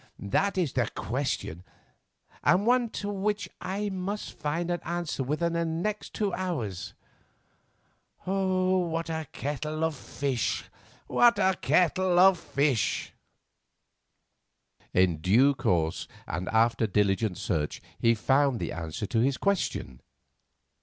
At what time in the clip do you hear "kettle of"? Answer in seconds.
9.31-9.93, 11.61-12.39